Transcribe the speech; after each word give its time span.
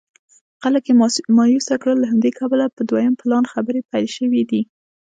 خلک 0.61 0.83
یې 0.89 0.93
مایوسه 1.37 1.75
کړل 1.81 1.97
له 2.01 2.07
همدې 2.11 2.31
کبله 2.39 2.65
په 2.75 2.81
دویم 2.89 3.13
پلان 3.21 3.43
خبرې 3.53 3.81
پیل 3.89 4.07
شوې 4.17 4.43
دي. 4.49 4.61